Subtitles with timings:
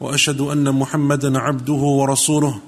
[0.00, 2.58] وأشهد أن محمدا عبده ورسوله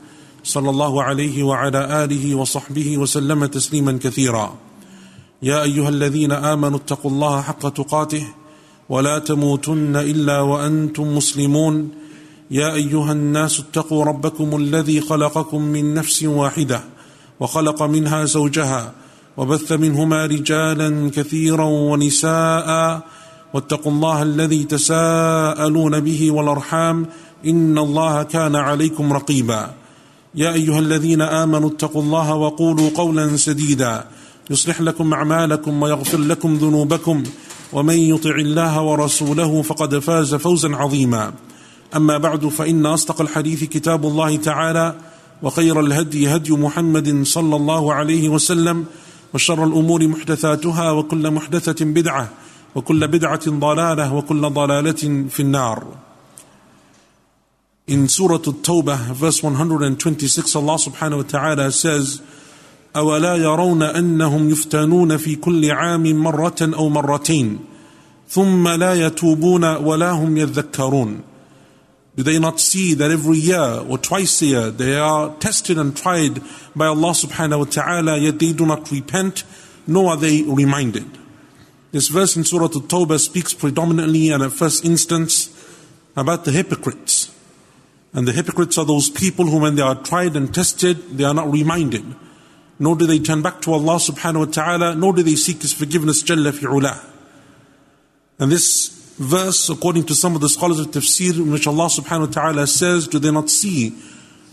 [0.45, 4.55] صلى الله عليه وعلى آله وصحبه وسلم تسليما كثيرا.
[5.43, 8.27] يا أيها الذين آمنوا اتقوا الله حق تقاته
[8.89, 11.89] ولا تموتن إلا وأنتم مسلمون.
[12.51, 16.81] يا أيها الناس اتقوا ربكم الذي خلقكم من نفس واحدة
[17.41, 18.93] وخلق منها زوجها
[19.37, 23.03] وبث منهما رجالا كثيرا ونساء
[23.55, 27.07] واتقوا الله الذي تساءلون به والأرحام
[27.47, 29.71] إن الله كان عليكم رقيبا.
[30.35, 34.05] يا أيها الذين آمنوا اتقوا الله وقولوا قولا سديدا.
[34.51, 37.23] يصلح لكم أعمالكم ويغفر لكم ذنوبكم.
[37.73, 41.33] ومن يطع الله ورسوله فقد فاز فوزا عظيما.
[41.97, 44.95] أما بعد فإن أصدق الحديث كتاب الله تعالى
[45.43, 48.85] وخير الهدي هدي محمد صلى الله عليه وسلم
[49.35, 52.29] وشر الأمور محدثاتها وكل محدثة بدعة
[52.77, 55.87] وكل بدعه ضلاله وكل ضلاله في النار
[57.89, 62.21] In Surah At-Tawbah, verse 126, Allah subhanahu wa ta'ala says,
[62.97, 67.59] أولا يرون أنهم يفتنون في كل عام مرة أو مرتين
[68.29, 71.23] ثم لا يتوبون ولا هم يذكرون
[72.17, 75.95] Do they not see that every year or twice a year they are tested and
[75.95, 76.41] tried
[76.75, 79.45] by Allah subhanahu wa ta'ala yet they do not repent
[79.87, 81.07] nor are they reminded.
[81.93, 85.51] This verse in Surah At-Tawbah speaks predominantly and at first instance
[86.17, 87.33] about the hypocrites.
[88.13, 91.35] And the hypocrites are those people who when they are tried and tested they are
[91.35, 92.05] not reminded.
[92.79, 95.73] nor do they turn back to Allah subhanahu wa ta'ala, nor do they seek His
[95.73, 97.03] forgiveness Jalla fi'ula.
[98.39, 102.27] And this verse, according to some of the scholars of tafsir, in which Allah subhanahu
[102.27, 103.97] wa ta'ala says, do they not see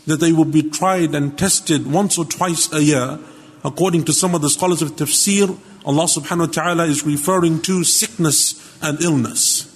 [0.08, 3.20] that they will be tried and tested once or twice a year?
[3.66, 7.84] According to some of the scholars of tafsir, Allah subhanahu wa ta'ala is referring to
[7.84, 9.70] sickness and illness.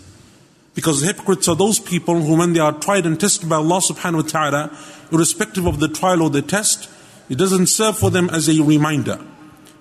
[0.73, 4.23] Because hypocrites are those people who, when they are tried and tested by Allah subhanahu
[4.23, 4.78] wa ta'ala,
[5.12, 6.90] irrespective of the trial or the test,
[7.29, 9.19] it doesn't serve for them as a reminder.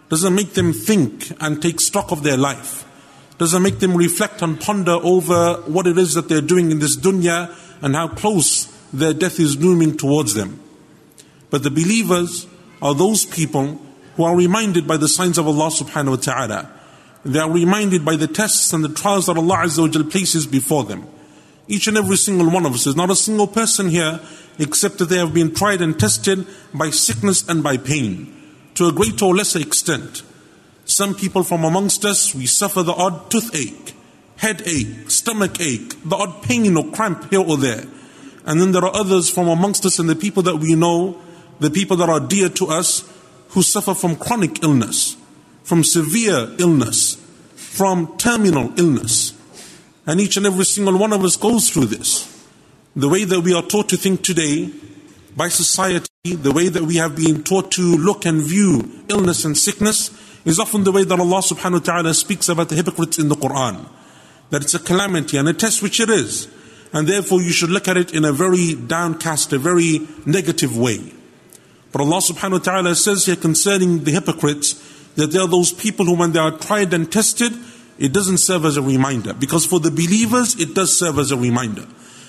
[0.08, 2.84] Doesn't make them think and take stock of their life.
[3.38, 6.96] Doesn't make them reflect and ponder over what it is that they're doing in this
[6.96, 10.60] dunya and how close their death is looming towards them.
[11.50, 12.46] But the believers
[12.80, 13.80] are those people
[14.16, 16.72] who are reminded by the signs of Allah subhanahu wa ta'ala.
[17.24, 20.84] They are reminded by the tests and the trials that Allah Azza wa places before
[20.84, 21.06] them.
[21.68, 24.20] Each and every single one of us, there's not a single person here
[24.58, 28.32] except that they have been tried and tested by sickness and by pain
[28.74, 30.22] to a greater or lesser extent.
[30.84, 33.94] Some people from amongst us, we suffer the odd toothache,
[34.36, 37.84] headache, stomach ache, the odd pain or cramp here or there.
[38.46, 41.20] And then there are others from amongst us and the people that we know,
[41.58, 43.02] the people that are dear to us,
[43.50, 45.16] who suffer from chronic illness,
[45.62, 47.16] from severe illness,
[47.54, 49.34] from terminal illness.
[50.06, 52.32] And each and every single one of us goes through this.
[52.94, 54.70] The way that we are taught to think today
[55.36, 59.56] by society, the way that we have been taught to look and view illness and
[59.56, 60.10] sickness,
[60.46, 63.34] is often the way that Allah subhanahu wa ta'ala speaks about the hypocrites in the
[63.34, 63.86] Quran.
[64.50, 66.48] That it's a calamity and a test, which it is.
[66.92, 71.12] And therefore you should look at it in a very downcast, a very negative way.
[71.96, 74.74] But Allah subhanahu wa ta'ala says here concerning the hypocrites
[75.14, 77.54] that they are those people who, when they are tried and tested,
[77.98, 79.32] it doesn't serve as a reminder.
[79.32, 81.86] Because for the believers, it does serve as a reminder.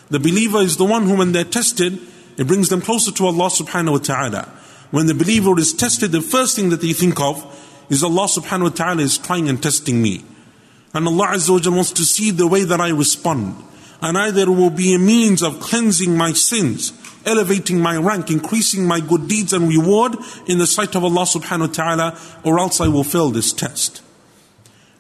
[0.10, 2.00] The believer is the one who, when they're tested,
[2.38, 4.44] it brings them closer to Allah subhanahu wa ta'ala.
[4.92, 7.36] When the believer is tested, the first thing that they think of
[7.90, 10.24] is Allah subhanahu wa ta'ala is trying and testing me.
[10.94, 13.62] And Allah Azza wa wants to see the way that I respond.
[14.02, 16.94] And either it will be a means of cleansing my sins,
[17.27, 20.17] elevating my rank, increasing my good deeds and reward
[20.47, 24.03] in the sight of Allah subhanahu wa ta'ala, or else I will fail this test.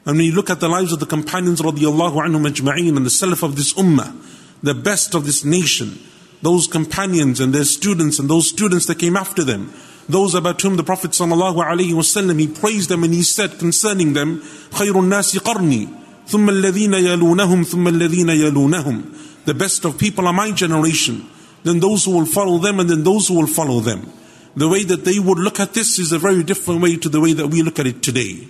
[0.04, 3.10] And when you look at the lives of the companions radiallahu anhum ajma'een and the
[3.10, 4.14] salaf of this ummah,
[4.62, 5.98] the best of this nation,
[6.42, 9.72] those companions and their students and those students that came after them,
[10.08, 14.40] those about whom the Prophet ﷺ, he praised them and he said concerning them,
[14.70, 15.86] خَيْرُ النَّاسِ قَرْنِي
[16.26, 21.28] ثُمَّ الَّذِينَ يَلُونَهُمْ ثُمَّ الَّذِينَ يَلُونَهُمْ The best of people are my generation,
[21.63, 24.11] then those who will follow them and then those who will follow them.
[24.55, 27.21] The way that they would look at this is a very different way to the
[27.21, 28.47] way that we look at it today.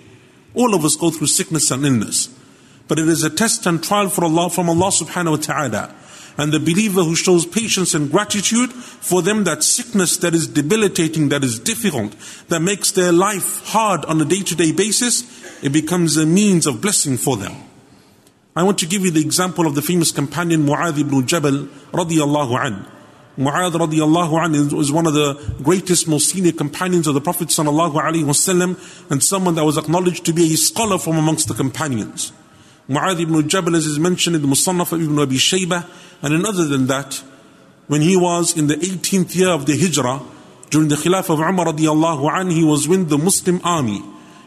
[0.54, 2.34] All of us go through sickness and illness.
[2.88, 5.94] But it is a test and trial for Allah from Allah subhanahu wa ta'ala.
[6.38, 11.28] And the believer who shows patience and gratitude, for them that sickness that is debilitating,
[11.28, 12.14] that is difficult,
[12.48, 15.24] that makes their life hard on a day to day basis,
[15.62, 17.52] it becomes a means of blessing for them.
[18.56, 22.66] I want to give you the example of the famous companion Mu'adh ibn Jabal radiallahu
[22.66, 22.97] an.
[23.38, 27.94] Mu'adh radiallahu an is one of the greatest, most senior companions of the Prophet sallallahu
[27.94, 28.76] alaihi wasallam
[29.12, 32.32] and someone that was acknowledged to be a scholar from amongst the companions.
[32.88, 35.88] Mu'adh ibn Jabal as is mentioned in the Musannaf of Ibn Abi Shaybah
[36.22, 37.22] and in other than that,
[37.86, 40.20] when he was in the 18th year of the Hijrah,
[40.70, 44.02] during the Khilafah of Umar radiallahu an, he was with the Muslim army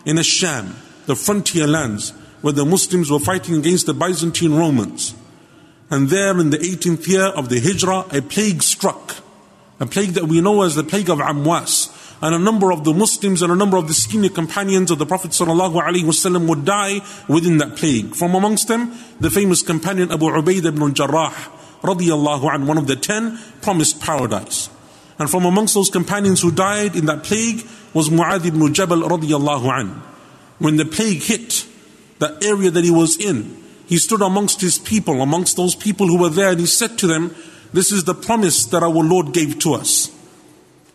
[0.06, 2.12] in ash-Sham, the frontier lands,
[2.42, 5.16] where the Muslims were fighting against the Byzantine Romans.
[5.92, 9.18] And there in the 18th year of the Hijrah, a plague struck.
[9.82, 11.98] A plague that we know as the plague of Amwas.
[12.22, 15.06] And a number of the Muslims and a number of the senior companions of the
[15.06, 18.16] Prophet ﷺ would die within that plague.
[18.16, 21.34] From amongst them, the famous companion Abu Ubaidah ibn Jarrah,
[21.82, 24.70] radiallahu an, one of the ten, promised paradise.
[25.20, 29.82] And from amongst those companions who died in that plague was Mu'adh ibn Jabal radiallahu
[29.82, 29.88] an.
[30.60, 31.66] When the plague hit,
[32.20, 33.61] that area that he was in.
[33.92, 37.08] He stood amongst his people, amongst those people who were there, and he said to
[37.08, 37.36] them,
[37.74, 40.10] This is the promise that our Lord gave to us.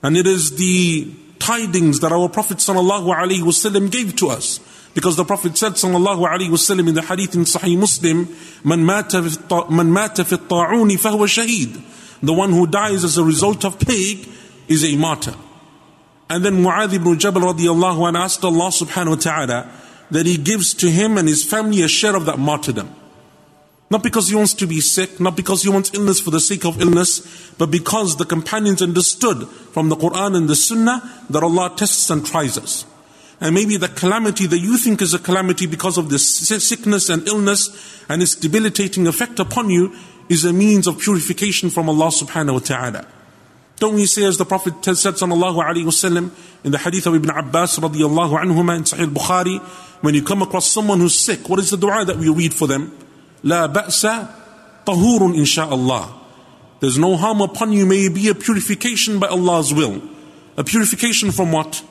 [0.02, 4.60] And it is the tidings that our Prophet ﷺ gave to us.
[4.94, 8.34] Because the Prophet said ﷺ in the hadith in Sahih Muslim,
[8.64, 11.78] Man mata ta'uni fahuwa shaheed.
[12.22, 14.26] The one who dies as a result of plague
[14.68, 15.34] is a martyr.
[16.30, 19.72] And then Mu'adh ibn Jabal radiallahu anhu asked Allah subhanahu wa ta'ala,
[20.10, 22.94] that He gives to him and his family a share of that martyrdom.
[23.88, 26.64] Not because he wants to be sick, not because he wants illness for the sake
[26.64, 31.72] of illness, but because the companions understood from the Quran and the Sunnah that Allah
[31.76, 32.84] tests and tries us.
[33.40, 37.28] And maybe the calamity that you think is a calamity because of this sickness and
[37.28, 39.94] illness and its debilitating effect upon you
[40.28, 43.06] is a means of purification from Allah subhanahu wa ta'ala.
[43.78, 46.30] Don't we say as the Prophet said sallallahu alaihi wasallam
[46.64, 49.60] in the hadith of Ibn Abbas radiallahu anhuma in Sahih Bukhari,
[50.00, 52.66] when you come across someone who's sick, what is the dua that we read for
[52.66, 52.96] them?
[53.42, 54.30] La ba'sa
[54.86, 56.12] tahurun insha'Allah.
[56.80, 60.02] There's no harm upon you, may be a purification by Allah's will.
[60.56, 61.82] A purification from what?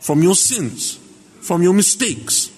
[0.00, 0.98] From your sins,
[1.40, 2.50] from your mistakes,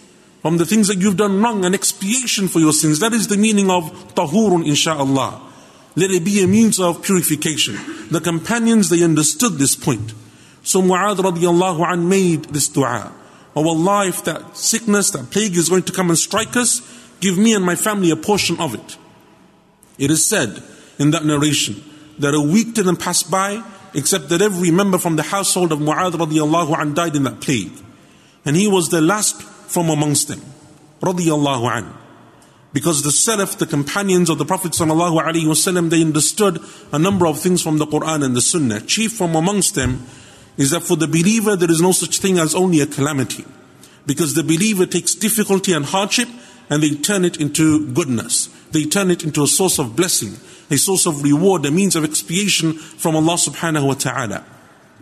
[0.43, 3.01] from the things that you've done wrong, an expiation for your sins.
[3.01, 5.46] That is the meaning of tahurun insha'Allah.
[5.97, 7.77] Let it be a means of purification.
[8.11, 10.13] The companions, they understood this point.
[10.63, 13.13] So Mu'adh radiallahu an made this dua.
[13.55, 16.83] Oh Allah, if that sickness, that plague is going to come and strike us,
[17.21, 18.99] give me and my family a portion of it.
[19.97, 20.63] It is said
[20.99, 21.83] in that narration
[22.19, 23.65] that a week didn't pass by
[23.95, 27.73] except that every member from the household of Mu'adh radiallahu an died in that plague.
[28.45, 30.43] And he was the last from amongst them.
[31.01, 32.06] Radiallahu an.
[32.77, 36.61] Because the Salaf, the companions of the Prophet ﷺ, they understood
[36.93, 38.83] a number of things from the Quran and the Sunnah.
[38.83, 40.05] Chief from amongst them
[40.59, 43.47] is that for the believer there is no such thing as only a calamity.
[44.05, 46.29] Because the believer takes difficulty and hardship
[46.69, 48.51] and they turn it into goodness.
[48.73, 50.35] They turn it into a source of blessing,
[50.71, 54.45] a source of reward, a means of expiation from Allah subhanahu wa ta'ala.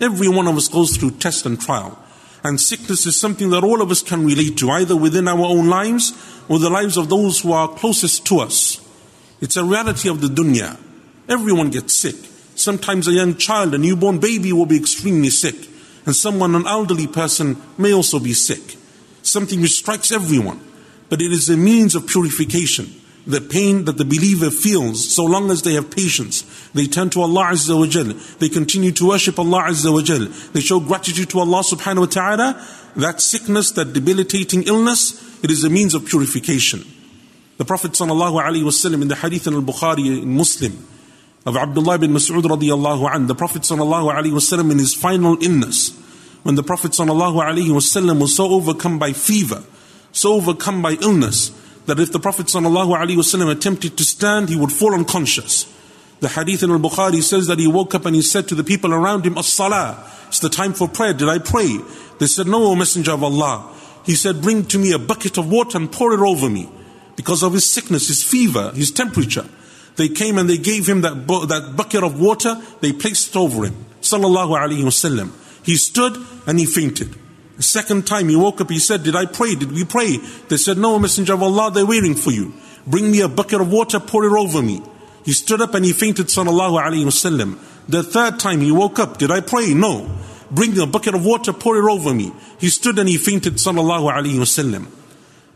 [0.01, 1.99] Every one of us goes through test and trial.
[2.45, 5.69] And sickness is something that all of us can relate to, either within our own
[5.69, 6.13] lives
[6.47, 8.87] or the lives of those who are closest to us.
[9.41, 10.79] It's a reality of the dunya.
[11.27, 12.17] Everyone gets sick.
[12.55, 15.57] Sometimes a young child, a newborn baby will be extremely sick.
[16.05, 18.77] And someone, an elderly person, may also be sick.
[19.23, 20.61] Something which strikes everyone.
[21.09, 22.95] But it is a means of purification.
[23.27, 26.43] The pain that the believer feels, so long as they have patience,
[26.75, 28.13] they turn to Allah Azza wa Jal.
[28.41, 30.27] They continue to worship Allah Azza wa Jal.
[30.53, 32.67] They show gratitude to Allah subhanahu wa ta'ala.
[32.97, 36.85] That sickness, that debilitating illness, it is a means of purification.
[37.59, 40.77] The Prophet sallallahu alaihi wasallam in the hadith in al-Bukhari in Muslim
[41.47, 43.29] of Abdullah bin Mas'ud radiyallahu an.
[43.29, 45.91] the Prophet sallallahu alaihi wasallam in his final illness,
[46.43, 49.63] when the Prophet sallallahu alaihi wasallam was so overcome by fever,
[50.11, 51.51] so overcome by illness,
[51.87, 55.73] that if the Prophet sallallahu alaihi wasallam attempted to stand, he would fall unconscious.
[56.21, 58.95] The hadith in al-Bukhari says that he woke up and he said to the people
[58.95, 61.79] around him, As-salah, it's the time for prayer, did I pray?
[62.19, 63.71] They said, No, O Messenger of Allah.
[64.05, 66.69] He said, Bring to me a bucket of water and pour it over me.
[67.17, 69.45] Because of his sickness, his fever, his temperature.
[69.97, 73.37] They came and they gave him that, bu- that bucket of water, they placed it
[73.37, 73.85] over him.
[74.01, 75.31] Sallallahu Alaihi Wasallam.
[75.65, 76.17] He stood
[76.47, 77.15] and he fainted.
[77.57, 79.55] The second time he woke up, he said, Did I pray?
[79.55, 80.19] Did we pray?
[80.49, 82.53] They said, No, Messenger of Allah, they're waiting for you.
[82.87, 84.83] Bring me a bucket of water, pour it over me.
[85.25, 87.59] He stood up and he fainted, Sallallahu Alaihi Wasallam.
[87.89, 89.75] The third time he woke up, did I pray?
[89.75, 90.11] No.
[90.51, 92.33] Bring a bucket of water, pour it over me.
[92.59, 94.87] He stood and he fainted, sallallahu alayhi wasallam.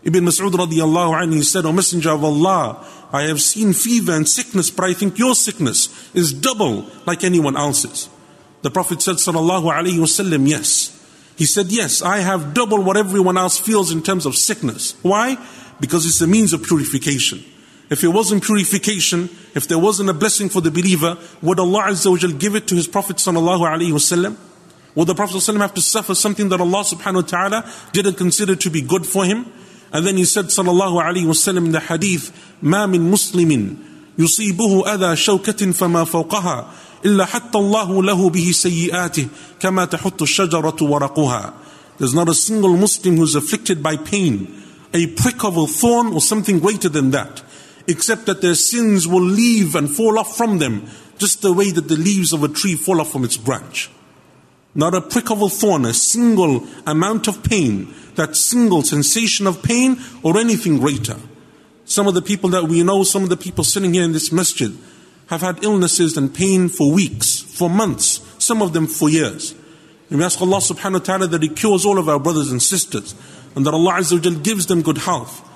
[0.02, 4.70] Ibn Mas'ud radiallahu anhu, said, O Messenger of Allah, I have seen fever and sickness,
[4.70, 8.08] but I think your sickness is double like anyone else's.
[8.62, 10.94] The Prophet said, sallallahu alayhi wasallam, yes.
[11.36, 14.96] He said, yes, I have double what everyone else feels in terms of sickness.
[15.02, 15.36] Why?
[15.78, 17.44] Because it's a means of purification.
[17.89, 22.09] If it wasn't purification, if there wasn't a blessing for the believer, would Allah Azza
[22.09, 24.37] wa give it to His Prophet sallallahu alaihi wasallam?
[24.95, 28.55] Would the Prophet ﷺ have to suffer something that Allah subhanahu wa ta'ala didn't consider
[28.55, 29.51] to be good for him?
[29.91, 32.31] And then he said sallallahu alaihi wasallam in the hadith,
[32.61, 33.77] ما من مسلم
[34.17, 36.71] يصيبه أذى شوكة فما فوقها
[37.05, 39.27] إلا حتى الله له به سيئاته
[39.59, 41.53] كما تحط الشجرة ورقها.
[41.97, 44.61] There's not a single Muslim who's afflicted by pain,
[44.93, 47.41] a prick of a thorn or something greater than that
[47.88, 51.88] except that their sins will leave and fall off from them, just the way that
[51.88, 53.90] the leaves of a tree fall off from its branch.
[54.74, 59.62] Not a prick of a thorn, a single amount of pain, that single sensation of
[59.62, 61.16] pain, or anything greater.
[61.86, 64.30] Some of the people that we know, some of the people sitting here in this
[64.30, 64.76] masjid,
[65.28, 69.54] have had illnesses and pain for weeks, for months, some of them for years.
[70.10, 72.62] And we ask Allah subhanahu wa ta'ala that He cures all of our brothers and
[72.62, 73.14] sisters,
[73.56, 75.47] and that Allah Azza wa gives them good health.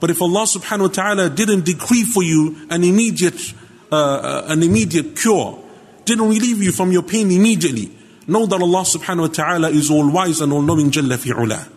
[0.00, 3.54] But if Allah subhanahu wa ta'ala didn't decree for you an immediate,
[3.90, 5.58] uh, uh, an immediate cure,
[6.04, 7.90] didn't relieve you from your pain immediately,
[8.26, 11.68] know that Allah subhanahu wa ta'ala is all wise and all knowing Jalla fi'ula.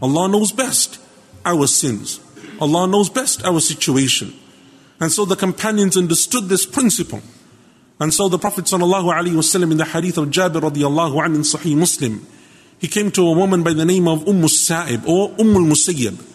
[0.00, 1.00] Allah knows best
[1.44, 2.20] our sins.
[2.60, 4.32] Allah knows best our situation.
[5.00, 7.22] And so the companions understood this principle.
[8.00, 12.26] And so the Prophet wasallam in the hadith of Jabir radiallahu anhu in Sahih Muslim,
[12.78, 16.33] he came to a woman by the name of Umm Sa'ib or Umm al-Musayyib.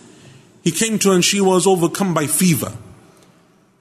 [0.64, 2.72] He came to her and she was overcome by fever.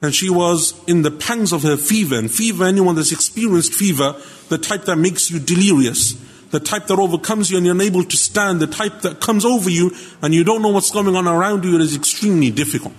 [0.01, 2.17] And she was in the pangs of her fever.
[2.17, 4.15] And fever, anyone that's experienced fever,
[4.47, 6.13] the type that makes you delirious,
[6.51, 9.69] the type that overcomes you and you're unable to stand, the type that comes over
[9.69, 12.95] you and you don't know what's going on around you, it is extremely difficult.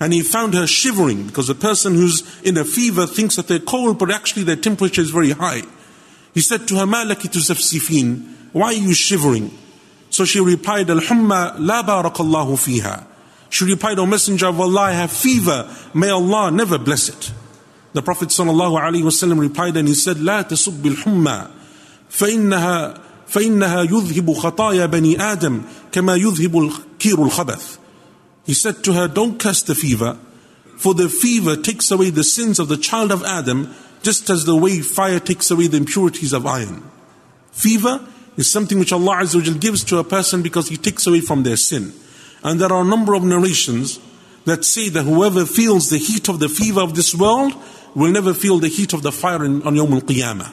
[0.00, 3.60] And he found her shivering because a person who's in a fever thinks that they're
[3.60, 5.62] cold, but actually their temperature is very high.
[6.34, 8.50] He said to her, Ma laki tuzafsifin?
[8.52, 9.56] Why are you shivering?
[10.11, 13.05] So she replied, Al-Humma la barakallahu fiha.
[13.49, 15.73] She replied, O Messenger of Allah, I have fever.
[15.93, 17.31] May Allah never bless it.
[17.93, 21.47] The Prophet ﷺ replied and he said, لا تسب الحمى
[22.09, 27.77] فإنها فإنها يذهب خطايا بني آدم كما يذهب الكير الخبث.
[28.45, 30.17] He said to her, don't curse the fever,
[30.77, 34.55] for the fever takes away the sins of the child of Adam, just as the
[34.55, 36.83] way fire takes away the impurities of iron.
[37.51, 41.42] Fever is something which Allah Azza gives to a person because He takes away from
[41.42, 41.92] their sin.
[42.42, 44.00] And there are a number of narrations
[44.44, 47.54] that say that whoever feels the heat of the fever of this world
[47.94, 50.52] will never feel the heat of the fire in, on Yawm al-Qiyamah.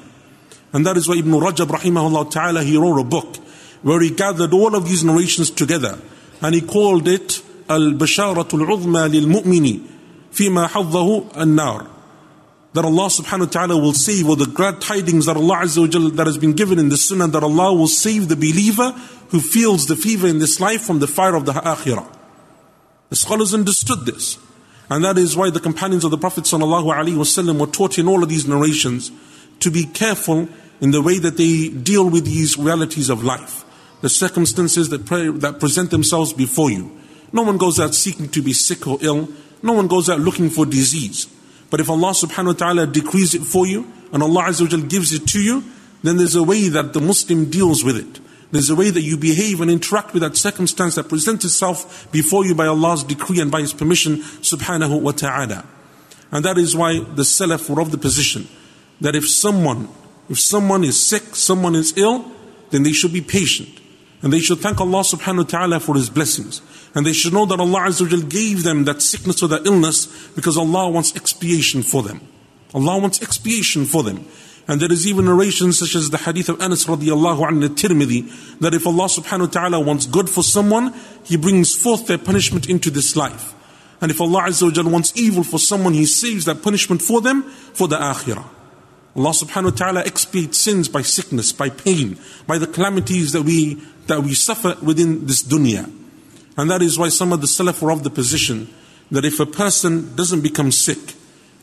[0.74, 3.38] And that is why Ibn Rajab rahimahullah ta'ala, he wrote a book
[3.82, 5.98] where he gathered all of these narrations together
[6.42, 9.86] and he called it Al-Basharatul Uzma lil Mu'mini
[10.32, 11.88] fima haddahu an-nar
[12.74, 16.10] that Allah subhanahu wa ta'ala will save, or the glad tidings that Allah Azza wa
[16.16, 18.92] that has been given in the sunnah, that Allah will save the believer
[19.30, 22.08] who feels the fever in this life from the fire of the akhirah.
[23.10, 24.38] The scholars understood this.
[24.90, 28.48] And that is why the companions of the Prophet were taught in all of these
[28.48, 29.12] narrations
[29.60, 30.48] to be careful
[30.82, 33.66] in the way that they deal with these realities of life,
[34.02, 36.98] the circumstances that, pre- that present themselves before you.
[37.32, 39.30] No one goes out seeking to be sick or ill.
[39.62, 41.28] No one goes out looking for disease.
[41.70, 45.14] But if Allah subhanahu wa ta'ala decrees it for you and Allah Azza wa gives
[45.14, 45.64] it to you,
[46.04, 48.20] then there's a way that the Muslim deals with it.
[48.52, 52.46] There's a way that you behave and interact with that circumstance that presents itself before
[52.46, 55.66] you by Allah's decree and by His permission subhanahu wa ta'ala.
[56.32, 58.48] And that is why the Salaf were of the position
[59.02, 59.88] that if someone,
[60.30, 62.32] if someone is sick, someone is ill,
[62.72, 63.70] then they should be patient.
[64.22, 66.62] And they should thank Allah subhanahu wa ta'ala for His blessings.
[66.96, 70.58] And they should know that Allah Azza gave them that sickness or that illness because
[70.58, 72.22] Allah wants expiation for them.
[72.74, 74.26] Allah wants expiation for them.
[74.68, 78.76] And there is even narrations such as the hadith of Anas radiallahu anhu Tirmidhi that
[78.76, 80.94] if Allah subhanahu wa ta'ala wants good for someone,
[81.24, 83.56] He brings forth their punishment into this life.
[84.02, 87.44] And if Allah Azza wa wants evil for someone, He saves that punishment for them
[87.44, 88.46] for the akhirah.
[89.16, 93.82] Allah subhanahu wa ta'ala expiates sins by sickness, by pain, by the calamities that we
[94.06, 95.92] that we suffer within this dunya.
[96.60, 98.68] And that is why some of the Salaf were of the position
[99.12, 101.16] that if a person doesn't become sick,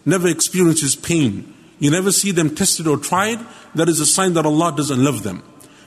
[0.07, 3.38] never experiences pain, you never see them tested or tried,
[3.75, 5.43] that is a sign that Allah doesn't love them.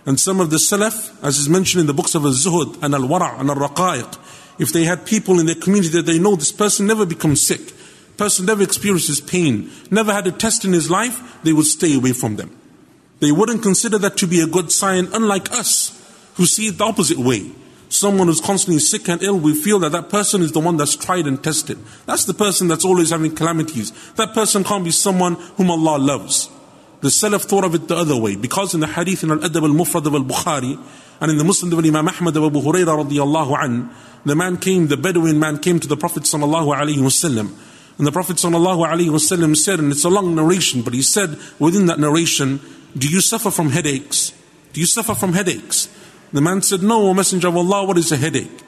[0.05, 3.39] And some of the Salaf, as is mentioned in the books of Al-Zuhud and Al-Wara'
[3.39, 7.03] and Al-Raqa'iq, if they had people in their community that they know this person never
[7.03, 7.61] becomes sick,
[8.15, 12.11] person never experiences pain, never had a test in his life, they would stay away
[12.11, 12.55] from them.
[13.21, 15.99] They wouldn't consider that to be a good sign, unlike us,
[16.35, 17.53] who see it the opposite way.
[17.89, 20.95] Someone who's constantly sick and ill, we feel that that person is the one that's
[20.95, 21.79] tried and tested.
[22.05, 23.91] That's the person that's always having calamities.
[24.13, 26.49] That person can't be someone whom Allah loves.
[27.01, 28.35] The Salaf thought of it the other way.
[28.35, 30.79] Because in the hadith in Al-Adab al-Mufrad of Al-Bukhari,
[31.21, 33.89] and in the Musnad of Imam Ahmad of Abu Hurairah radiallahu an,
[34.23, 37.51] the man came, the Bedouin man came to the Prophet sallallahu alaihi wasallam.
[37.97, 41.37] And the Prophet sallallahu alaihi wasallam said, and it's a long narration, but he said
[41.57, 42.59] within that narration,
[42.97, 44.31] do you suffer from headaches?
[44.73, 45.89] Do you suffer from headaches?
[46.31, 48.63] The man said, No, O Messenger of Allah, what is a headache?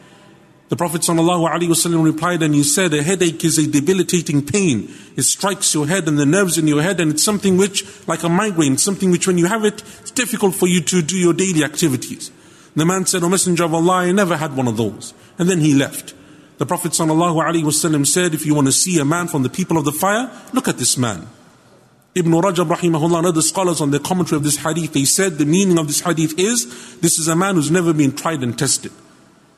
[0.69, 4.89] The Prophet ﷺ replied and he said, A headache is a debilitating pain.
[5.17, 8.23] It strikes your head and the nerves in your head, and it's something which, like
[8.23, 11.33] a migraine, something which when you have it, it's difficult for you to do your
[11.33, 12.31] daily activities.
[12.75, 15.13] The man said, O Messenger of Allah, I never had one of those.
[15.37, 16.13] And then he left.
[16.57, 19.83] The Prophet ﷺ said, If you want to see a man from the people of
[19.83, 21.27] the fire, look at this man.
[22.13, 25.45] Ibn Rajab rahimahullah and other scholars on the commentary of this hadith, they said the
[25.45, 28.91] meaning of this hadith is, this is a man who's never been tried and tested.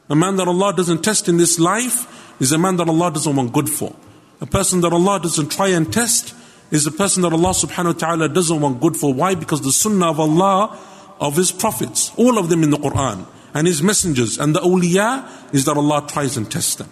[0.10, 3.36] A man that Allah doesn't test in this life is a man that Allah doesn't
[3.36, 3.96] want good for.
[4.40, 6.36] A person that Allah doesn't try and test
[6.70, 9.14] is a person that Allah subhanahu wa ta'ala doesn't want good for.
[9.14, 9.34] Why?
[9.34, 10.78] Because the sunnah of Allah,
[11.20, 15.54] of His prophets, all of them in the Quran, and His messengers, and the awliya,
[15.54, 16.90] is that Allah tries and tests them.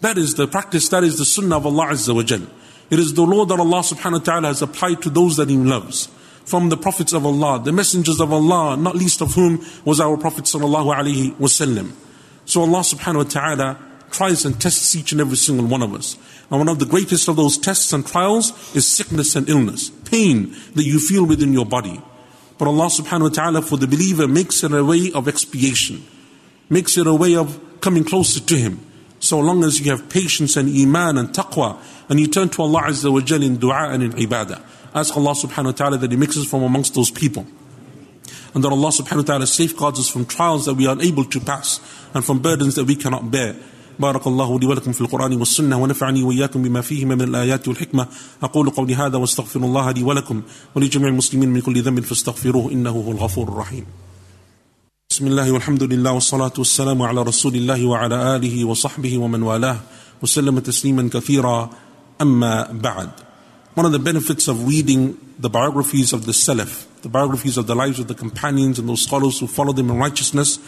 [0.00, 2.48] That is the practice, that is the sunnah of Allah Azza wa Jalla.
[2.90, 5.56] It is the law that Allah subhanahu wa ta'ala has applied to those that He
[5.56, 6.08] loves.
[6.44, 10.16] From the prophets of Allah, the messengers of Allah, not least of whom was our
[10.16, 11.92] Prophet sallallahu alaihi wasallam.
[12.44, 13.78] So Allah subhanahu wa ta'ala
[14.12, 16.16] tries and tests each and every single one of us.
[16.48, 20.54] And one of the greatest of those tests and trials is sickness and illness, pain
[20.76, 22.00] that you feel within your body.
[22.58, 26.06] But Allah subhanahu wa ta'ala for the believer makes it a way of expiation,
[26.70, 28.85] makes it a way of coming closer to Him.
[29.25, 31.77] So long as you have patience and iman and taqwa,
[32.09, 34.61] and you turn to Allah Azza wa Jal in dua and in ibadah.
[34.93, 37.45] Ask Allah subhanahu wa ta'ala that He makes us from amongst those people.
[38.53, 41.39] And that Allah subhanahu wa ta'ala safeguards us from trials that we are unable to
[41.39, 41.79] pass
[42.13, 43.55] and from burdens that we cannot bear.
[43.99, 48.07] بارك الله لي ولكم في القرآن والسنة ونفعني وإياكم بما فيهما من الآيات والحكمة
[48.43, 50.41] أقول قولي هذا واستغفر الله لي ولكم
[50.75, 53.85] ولجميع المسلمين من كل ذنب فاستغفروه إنه هو الغفور الرحيم
[55.15, 59.79] بسم الله والحمد لله والصلاة والسلام على رسول الله وعلى آله وصحبه ومن والاه
[60.21, 61.69] وسلم تسليما كثيرا
[62.21, 63.09] أما بعد
[63.75, 67.75] One of the benefits of reading the biographies of the Salaf, the biographies of the
[67.75, 70.59] lives of the companions and those scholars who followed them in righteousness,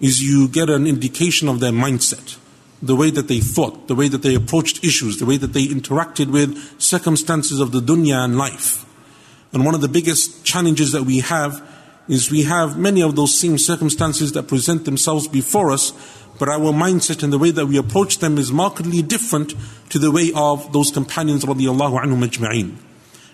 [0.00, 2.38] is you get an indication of their mindset,
[2.82, 5.66] the way that they thought, the way that they approached issues, the way that they
[5.66, 8.86] interacted with circumstances of the dunya and life.
[9.52, 11.62] And one of the biggest challenges that we have
[12.07, 15.91] is we have many of those same circumstances that present themselves before us,
[16.39, 19.53] but our mindset and the way that we approach them is markedly different
[19.89, 22.77] to the way of those companions radiallahu anhum.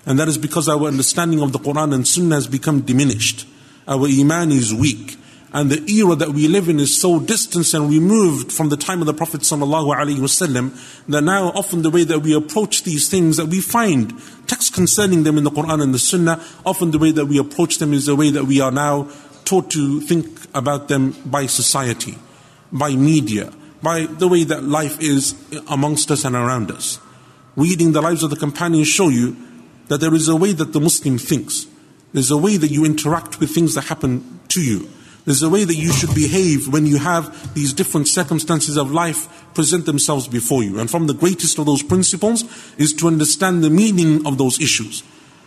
[0.06, 3.48] And that is because our understanding of the Quran and Sunnah has become diminished.
[3.88, 5.18] Our iman is weak.
[5.54, 9.02] And the era that we live in is so distant and removed from the time
[9.02, 13.46] of the Prophet ﷺ that now often the way that we approach these things that
[13.46, 17.28] we find texts concerning them in the Quran and the Sunnah, often the way that
[17.28, 19.12] we approach them is the way that we are now
[19.46, 22.18] taught to think about them by society,
[22.72, 25.36] by media, by the way that life is
[25.68, 27.00] amongst us and around us.
[27.56, 29.38] Reading the lives of the companions show you
[29.88, 31.68] that there is a way that the Muslim thinks.
[32.12, 34.90] There's a way that you interact with things that happen to you.
[35.26, 39.54] There's a way that you should behave when you have these different circumstances of life
[39.54, 40.80] present themselves before you.
[40.80, 42.44] And from the greatest of those principles
[42.78, 45.02] is to understand the meaning of those issues.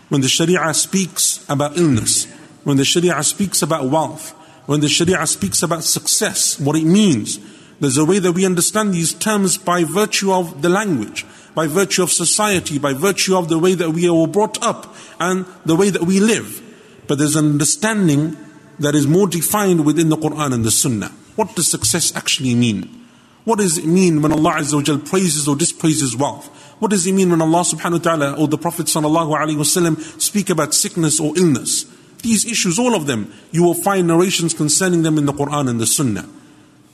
[0.08, 2.24] When the Sharia speaks about illness,
[2.64, 4.30] when the Sharia speaks about wealth,
[4.66, 7.38] when the Sharia speaks about success, what it means,
[7.78, 12.02] there's a way that we understand these terms by virtue of the language, by virtue
[12.02, 15.90] of society, by virtue of the way that we are brought up and the way
[15.90, 16.62] that we live.
[17.06, 18.36] But there's an understanding
[18.78, 21.12] that is more defined within the Quran and the Sunnah.
[21.36, 23.06] What does success actually mean?
[23.44, 26.48] What does it mean when Allah Azza wa praises or dispraises wealth?
[26.78, 30.20] What does it mean when Allah subhanahu wa ta'ala or the Prophet sallallahu alaihi wasallam
[30.20, 31.84] speak about sickness or illness?
[32.22, 35.80] These issues, all of them, you will find narrations concerning them in the Quran and
[35.80, 36.28] the Sunnah.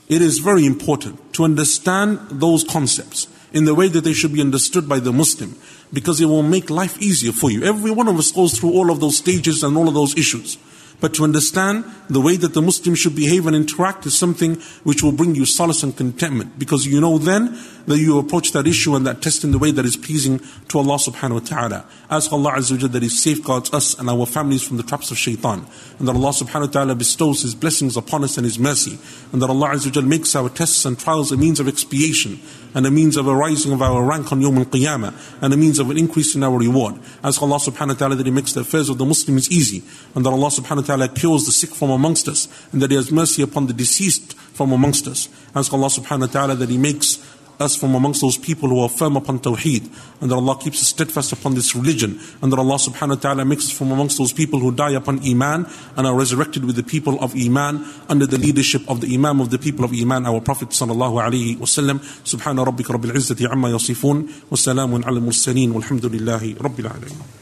[0.08, 4.40] It is very important to understand those concepts in the way that they should be
[4.40, 5.56] understood by the Muslim
[5.92, 7.62] because it will make life easier for you.
[7.62, 10.58] Every one of us goes through all of those stages and all of those issues.
[11.02, 15.02] But to understand the way that the Muslim should behave and interact is something which
[15.02, 18.94] will bring you solace and contentment because you know then that you approach that issue
[18.94, 20.38] and that test in the way that is pleasing
[20.68, 21.86] to Allah subhanahu wa ta'ala.
[22.08, 25.18] Ask Allah Azza wa that He safeguards us and our families from the traps of
[25.18, 25.66] shaitan.
[25.98, 28.96] And that Allah subhanahu wa ta'ala bestows His blessings upon us and His mercy.
[29.32, 32.38] And that Allah Azza wa makes our tests and trials a means of expiation
[32.74, 35.78] and a means of a rising of our rank on Yawm al-Qiyamah and a means
[35.78, 36.94] of an increase in our reward.
[37.22, 39.82] Ask Allah subhanahu wa ta'ala that He makes the affairs of the Muslims easy
[40.14, 42.96] and that Allah subhanahu wa ta'ala cures the sick from amongst us and that He
[42.96, 45.28] has mercy upon the deceased from amongst us.
[45.54, 47.16] Ask Allah subhanahu wa ta'ala that He makes
[47.62, 49.88] us from amongst those people who are firm upon Tawheed,
[50.20, 53.44] and that Allah keeps us steadfast upon this religion, and that Allah subhanahu wa ta'ala
[53.44, 56.82] makes us from amongst those people who die upon Iman and are resurrected with the
[56.82, 60.40] people of Iman under the leadership of the Imam of the people of Iman, our
[60.40, 61.98] Prophet sallallahu alayhi wa sallam.
[62.24, 67.41] Subhana rabbika rabbil izzati amma yasifun, wa salamun ala mursaleen, walhamdulillahi rabbil alameen.